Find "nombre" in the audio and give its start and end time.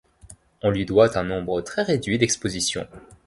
1.23-1.61